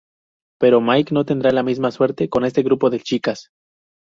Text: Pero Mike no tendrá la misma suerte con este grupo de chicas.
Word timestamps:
Pero 0.59 0.81
Mike 0.81 1.13
no 1.13 1.25
tendrá 1.25 1.51
la 1.51 1.61
misma 1.61 1.91
suerte 1.91 2.27
con 2.27 2.43
este 2.43 2.63
grupo 2.63 2.89
de 2.89 3.01
chicas. 3.01 3.51